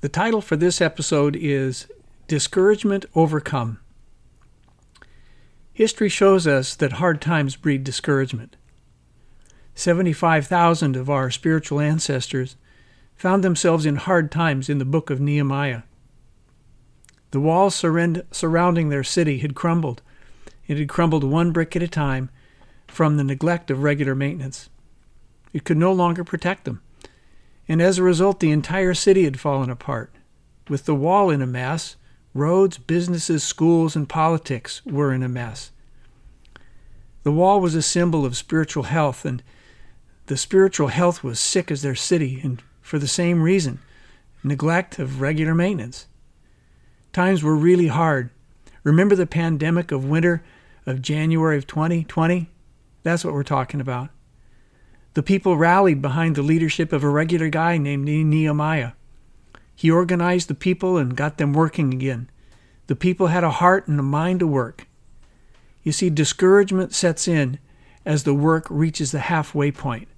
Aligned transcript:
The 0.00 0.08
title 0.08 0.40
for 0.40 0.56
this 0.56 0.80
episode 0.80 1.36
is 1.36 1.86
Discouragement 2.26 3.04
Overcome. 3.14 3.80
History 5.74 6.08
shows 6.08 6.46
us 6.46 6.74
that 6.76 6.92
hard 6.92 7.20
times 7.20 7.54
breed 7.54 7.84
discouragement. 7.84 8.56
75,000 9.74 10.96
of 10.96 11.10
our 11.10 11.30
spiritual 11.30 11.80
ancestors 11.80 12.56
found 13.14 13.44
themselves 13.44 13.84
in 13.84 13.96
hard 13.96 14.32
times 14.32 14.70
in 14.70 14.78
the 14.78 14.86
book 14.86 15.10
of 15.10 15.20
Nehemiah. 15.20 15.82
The 17.32 17.40
walls 17.40 17.74
surrounding 17.74 18.88
their 18.88 19.04
city 19.04 19.40
had 19.40 19.54
crumbled. 19.54 20.00
It 20.66 20.78
had 20.78 20.88
crumbled 20.88 21.24
one 21.24 21.52
brick 21.52 21.76
at 21.76 21.82
a 21.82 21.88
time 21.88 22.30
from 22.88 23.18
the 23.18 23.24
neglect 23.24 23.70
of 23.70 23.82
regular 23.82 24.14
maintenance. 24.14 24.70
It 25.52 25.64
could 25.64 25.76
no 25.76 25.92
longer 25.92 26.24
protect 26.24 26.64
them. 26.64 26.80
And 27.70 27.80
as 27.80 27.98
a 27.98 28.02
result, 28.02 28.40
the 28.40 28.50
entire 28.50 28.94
city 28.94 29.22
had 29.22 29.38
fallen 29.38 29.70
apart. 29.70 30.12
With 30.68 30.86
the 30.86 30.94
wall 30.94 31.30
in 31.30 31.40
a 31.40 31.46
mess, 31.46 31.94
roads, 32.34 32.78
businesses, 32.78 33.44
schools, 33.44 33.94
and 33.94 34.08
politics 34.08 34.84
were 34.84 35.14
in 35.14 35.22
a 35.22 35.28
mess. 35.28 35.70
The 37.22 37.30
wall 37.30 37.60
was 37.60 37.76
a 37.76 37.82
symbol 37.82 38.26
of 38.26 38.36
spiritual 38.36 38.82
health, 38.82 39.24
and 39.24 39.40
the 40.26 40.36
spiritual 40.36 40.88
health 40.88 41.22
was 41.22 41.38
sick 41.38 41.70
as 41.70 41.82
their 41.82 41.94
city, 41.94 42.40
and 42.42 42.60
for 42.80 42.98
the 42.98 43.06
same 43.06 43.40
reason 43.40 43.78
neglect 44.42 44.98
of 44.98 45.20
regular 45.20 45.54
maintenance. 45.54 46.08
Times 47.12 47.44
were 47.44 47.54
really 47.54 47.86
hard. 47.86 48.30
Remember 48.82 49.14
the 49.14 49.26
pandemic 49.26 49.92
of 49.92 50.04
winter 50.04 50.42
of 50.86 51.02
January 51.02 51.56
of 51.56 51.68
2020? 51.68 52.50
That's 53.04 53.24
what 53.24 53.32
we're 53.32 53.44
talking 53.44 53.80
about. 53.80 54.10
The 55.20 55.24
people 55.24 55.58
rallied 55.58 56.00
behind 56.00 56.34
the 56.34 56.42
leadership 56.42 56.94
of 56.94 57.04
a 57.04 57.08
regular 57.10 57.50
guy 57.50 57.76
named 57.76 58.06
Nehemiah. 58.06 58.92
He 59.76 59.90
organized 59.90 60.48
the 60.48 60.54
people 60.54 60.96
and 60.96 61.14
got 61.14 61.36
them 61.36 61.52
working 61.52 61.92
again. 61.92 62.30
The 62.86 62.96
people 62.96 63.26
had 63.26 63.44
a 63.44 63.50
heart 63.50 63.86
and 63.86 64.00
a 64.00 64.02
mind 64.02 64.40
to 64.40 64.46
work. 64.46 64.86
You 65.82 65.92
see, 65.92 66.08
discouragement 66.08 66.94
sets 66.94 67.28
in 67.28 67.58
as 68.06 68.24
the 68.24 68.32
work 68.32 68.66
reaches 68.70 69.12
the 69.12 69.18
halfway 69.18 69.70
point. 69.70 70.08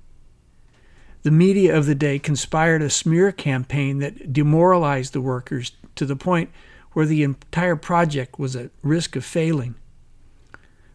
The 1.24 1.32
media 1.32 1.76
of 1.76 1.86
the 1.86 1.96
day 1.96 2.20
conspired 2.20 2.80
a 2.80 2.88
smear 2.88 3.32
campaign 3.32 3.98
that 3.98 4.32
demoralized 4.32 5.14
the 5.14 5.20
workers 5.20 5.72
to 5.96 6.06
the 6.06 6.14
point 6.14 6.48
where 6.92 7.06
the 7.06 7.24
entire 7.24 7.74
project 7.74 8.38
was 8.38 8.54
at 8.54 8.70
risk 8.84 9.16
of 9.16 9.24
failing. 9.24 9.74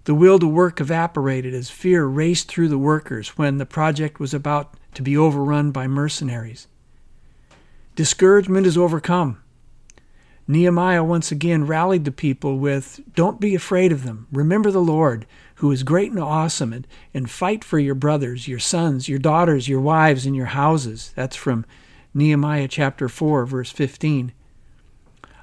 The 0.08 0.16
will 0.16 0.40
to 0.40 0.48
work 0.48 0.80
evaporated 0.80 1.54
as 1.54 1.70
fear 1.70 2.06
raced 2.06 2.48
through 2.48 2.70
the 2.70 2.78
workers 2.78 3.38
when 3.38 3.58
the 3.58 3.66
project 3.66 4.22
was 4.22 4.34
about 4.34 4.74
to 4.94 5.02
be 5.02 5.18
overrun 5.18 5.72
by 5.72 5.86
mercenaries. 5.88 6.68
Discouragement 7.94 8.66
is 8.66 8.78
overcome. 8.78 9.44
Nehemiah 10.48 11.04
once 11.04 11.30
again 11.30 11.68
rallied 11.68 12.06
the 12.06 12.14
people 12.14 12.58
with, 12.58 13.02
Don't 13.16 13.42
be 13.42 13.54
afraid 13.54 13.92
of 13.92 14.06
them. 14.06 14.28
Remember 14.32 14.72
the 14.72 14.80
Lord, 14.80 15.26
who 15.56 15.74
is 15.74 15.84
great 15.84 16.12
and 16.12 16.22
awesome, 16.22 16.72
and, 16.72 16.88
and 17.14 17.30
fight 17.30 17.66
for 17.66 17.78
your 17.78 17.94
brothers, 17.94 18.48
your 18.48 18.60
sons, 18.60 19.10
your 19.10 19.20
daughters, 19.20 19.68
your 19.68 19.82
wives, 19.82 20.26
and 20.26 20.38
your 20.38 20.46
houses. 20.46 21.12
That's 21.18 21.36
from 21.36 21.66
Nehemiah 22.14 22.70
chapter 22.70 23.10
4, 23.10 23.46
verse 23.46 23.72
15. 23.72 24.32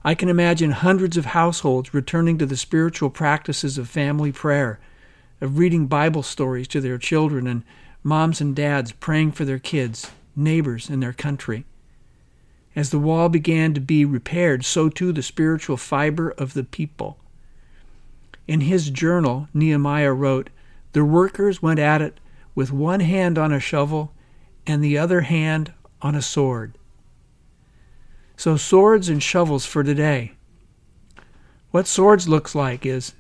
I 0.06 0.14
can 0.14 0.28
imagine 0.28 0.72
hundreds 0.72 1.16
of 1.16 1.27
households 1.27 1.94
returning 1.94 2.36
to 2.38 2.47
the 2.47 2.58
spiritual 2.58 3.08
practices 3.08 3.78
of 3.78 3.88
family 3.88 4.33
prayer, 4.33 4.78
of 5.41 5.56
reading 5.56 5.86
Bible 5.86 6.22
stories 6.22 6.69
to 6.69 6.80
their 6.80 6.98
children, 6.98 7.46
and 7.46 7.64
moms 8.02 8.41
and 8.41 8.55
dads 8.55 8.92
praying 8.92 9.33
for 9.33 9.46
their 9.46 9.58
kids, 9.58 10.11
neighbors, 10.36 10.91
and 10.91 11.02
their 11.02 11.14
country. 11.14 11.64
As 12.77 12.91
the 12.91 12.98
wall 12.98 13.30
began 13.30 13.72
to 13.72 13.80
be 13.80 14.05
repaired, 14.05 14.64
so 14.64 14.91
too 14.91 15.11
the 15.11 15.22
spiritual 15.22 15.78
fiber 15.78 16.30
of 16.33 16.52
the 16.52 16.64
people. 16.64 17.18
In 18.46 18.61
his 18.61 18.90
journal, 18.90 19.48
Nehemiah 19.55 20.12
wrote, 20.12 20.50
The 20.92 21.05
workers 21.05 21.62
went 21.62 21.79
at 21.79 22.02
it 22.02 22.20
with 22.55 22.70
one 22.70 23.00
hand 23.00 23.39
on 23.39 23.52
a 23.52 23.61
shovel 23.61 24.12
and 24.67 24.84
the 24.84 24.98
other 24.98 25.23
hand 25.23 25.73
on 26.02 26.14
a 26.14 26.20
sword. 26.20 26.77
So, 28.36 28.56
swords 28.56 29.08
and 29.08 29.22
shovels 29.22 29.64
for 29.64 29.84
today. 29.84 30.33
What 31.70 31.86
swords 31.86 32.28
looks 32.28 32.55
like 32.55 32.84
is 32.84 33.14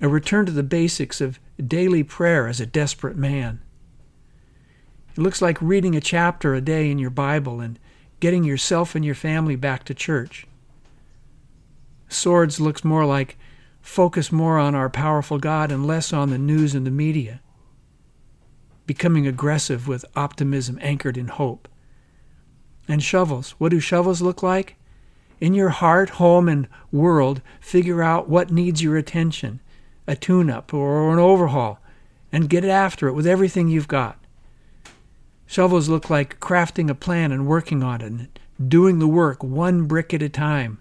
a 0.00 0.08
return 0.08 0.46
to 0.46 0.52
the 0.52 0.62
basics 0.62 1.20
of 1.20 1.38
daily 1.64 2.02
prayer 2.02 2.48
as 2.48 2.60
a 2.60 2.66
desperate 2.66 3.16
man. 3.16 3.60
It 5.16 5.20
looks 5.20 5.42
like 5.42 5.60
reading 5.60 5.94
a 5.94 6.00
chapter 6.00 6.54
a 6.54 6.60
day 6.60 6.90
in 6.90 6.98
your 6.98 7.10
Bible 7.10 7.60
and 7.60 7.78
getting 8.18 8.44
yourself 8.44 8.94
and 8.94 9.04
your 9.04 9.14
family 9.14 9.56
back 9.56 9.84
to 9.84 9.94
church. 9.94 10.46
Swords 12.08 12.60
looks 12.60 12.84
more 12.84 13.06
like 13.06 13.36
focus 13.80 14.30
more 14.32 14.58
on 14.58 14.74
our 14.74 14.90
powerful 14.90 15.38
God 15.38 15.70
and 15.70 15.86
less 15.86 16.12
on 16.12 16.30
the 16.30 16.38
news 16.38 16.74
and 16.74 16.86
the 16.86 16.90
media. 16.90 17.40
Becoming 18.86 19.26
aggressive 19.26 19.86
with 19.86 20.04
optimism 20.16 20.78
anchored 20.82 21.16
in 21.16 21.28
hope 21.28 21.68
and 22.88 23.02
shovels. 23.02 23.52
What 23.58 23.70
do 23.70 23.80
shovels 23.80 24.22
look 24.22 24.42
like? 24.42 24.76
In 25.40 25.54
your 25.54 25.70
heart, 25.70 26.10
home, 26.10 26.48
and 26.48 26.68
world, 26.90 27.42
figure 27.60 28.02
out 28.02 28.28
what 28.28 28.50
needs 28.50 28.82
your 28.82 28.96
attention 28.96 29.60
a 30.06 30.16
tune 30.16 30.50
up 30.50 30.74
or 30.74 31.12
an 31.12 31.18
overhaul 31.18 31.78
and 32.32 32.48
get 32.48 32.64
after 32.64 33.06
it 33.08 33.12
with 33.12 33.26
everything 33.26 33.68
you've 33.68 33.88
got. 33.88 34.18
Shovels 35.46 35.88
look 35.88 36.08
like 36.08 36.40
crafting 36.40 36.88
a 36.88 36.94
plan 36.94 37.30
and 37.30 37.46
working 37.46 37.82
on 37.82 38.00
it, 38.00 38.06
and 38.58 38.68
doing 38.68 38.98
the 38.98 39.06
work 39.06 39.44
one 39.44 39.86
brick 39.86 40.14
at 40.14 40.22
a 40.22 40.28
time. 40.28 40.78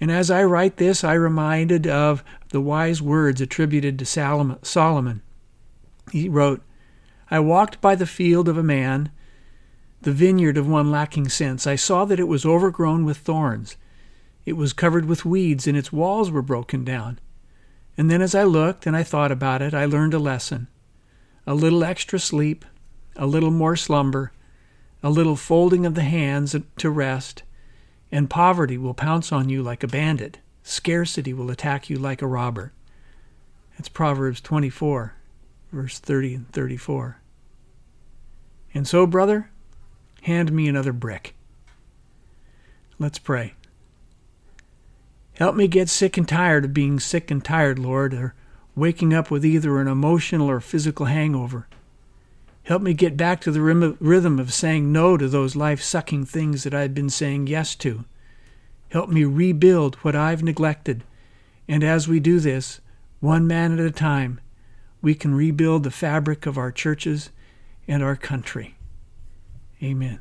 And 0.00 0.10
as 0.10 0.30
I 0.30 0.44
write 0.44 0.76
this, 0.76 1.02
I 1.02 1.14
reminded 1.14 1.86
of 1.86 2.22
the 2.50 2.60
wise 2.60 3.00
words 3.00 3.40
attributed 3.40 3.98
to 3.98 4.04
Solomon. 4.62 5.22
He 6.12 6.28
wrote, 6.28 6.62
I 7.30 7.40
walked 7.40 7.80
by 7.80 7.94
the 7.94 8.06
field 8.06 8.48
of 8.48 8.58
a 8.58 8.62
man 8.62 9.10
the 10.06 10.12
vineyard 10.12 10.56
of 10.56 10.68
one 10.68 10.88
lacking 10.88 11.28
sense. 11.28 11.66
I 11.66 11.74
saw 11.74 12.04
that 12.04 12.20
it 12.20 12.28
was 12.28 12.46
overgrown 12.46 13.04
with 13.04 13.16
thorns. 13.16 13.76
It 14.44 14.52
was 14.52 14.72
covered 14.72 15.06
with 15.06 15.24
weeds, 15.24 15.66
and 15.66 15.76
its 15.76 15.92
walls 15.92 16.30
were 16.30 16.42
broken 16.42 16.84
down. 16.84 17.18
And 17.98 18.08
then, 18.08 18.22
as 18.22 18.32
I 18.32 18.44
looked 18.44 18.86
and 18.86 18.96
I 18.96 19.02
thought 19.02 19.32
about 19.32 19.62
it, 19.62 19.74
I 19.74 19.84
learned 19.84 20.14
a 20.14 20.20
lesson. 20.20 20.68
A 21.44 21.56
little 21.56 21.82
extra 21.82 22.20
sleep, 22.20 22.64
a 23.16 23.26
little 23.26 23.50
more 23.50 23.74
slumber, 23.74 24.30
a 25.02 25.10
little 25.10 25.34
folding 25.34 25.84
of 25.84 25.96
the 25.96 26.02
hands 26.02 26.54
to 26.76 26.88
rest, 26.88 27.42
and 28.12 28.30
poverty 28.30 28.78
will 28.78 28.94
pounce 28.94 29.32
on 29.32 29.48
you 29.48 29.60
like 29.60 29.82
a 29.82 29.88
bandit. 29.88 30.38
Scarcity 30.62 31.32
will 31.32 31.50
attack 31.50 31.90
you 31.90 31.96
like 31.98 32.22
a 32.22 32.28
robber. 32.28 32.72
That's 33.76 33.88
Proverbs 33.88 34.40
24, 34.40 35.14
verse 35.72 35.98
30 35.98 36.34
and 36.36 36.52
34. 36.52 37.20
And 38.72 38.86
so, 38.86 39.04
brother, 39.04 39.50
Hand 40.26 40.50
me 40.50 40.66
another 40.66 40.92
brick. 40.92 41.36
Let's 42.98 43.20
pray. 43.20 43.54
Help 45.34 45.54
me 45.54 45.68
get 45.68 45.88
sick 45.88 46.16
and 46.16 46.26
tired 46.26 46.64
of 46.64 46.74
being 46.74 46.98
sick 46.98 47.30
and 47.30 47.44
tired, 47.44 47.78
Lord, 47.78 48.12
or 48.12 48.34
waking 48.74 49.14
up 49.14 49.30
with 49.30 49.44
either 49.44 49.80
an 49.80 49.86
emotional 49.86 50.50
or 50.50 50.58
physical 50.58 51.06
hangover. 51.06 51.68
Help 52.64 52.82
me 52.82 52.92
get 52.92 53.16
back 53.16 53.40
to 53.42 53.52
the 53.52 53.60
rhythm 53.62 54.40
of 54.40 54.52
saying 54.52 54.90
no 54.90 55.16
to 55.16 55.28
those 55.28 55.54
life 55.54 55.80
sucking 55.80 56.26
things 56.26 56.64
that 56.64 56.74
I've 56.74 56.92
been 56.92 57.08
saying 57.08 57.46
yes 57.46 57.76
to. 57.76 58.04
Help 58.88 59.08
me 59.08 59.22
rebuild 59.22 59.94
what 59.96 60.16
I've 60.16 60.42
neglected. 60.42 61.04
And 61.68 61.84
as 61.84 62.08
we 62.08 62.18
do 62.18 62.40
this, 62.40 62.80
one 63.20 63.46
man 63.46 63.78
at 63.78 63.78
a 63.78 63.92
time, 63.92 64.40
we 65.00 65.14
can 65.14 65.36
rebuild 65.36 65.84
the 65.84 65.92
fabric 65.92 66.46
of 66.46 66.58
our 66.58 66.72
churches 66.72 67.30
and 67.86 68.02
our 68.02 68.16
country. 68.16 68.74
Amen. 69.80 70.18